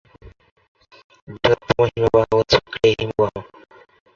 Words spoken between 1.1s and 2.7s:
বৃহত্তম হিমবাহ হচ্ছে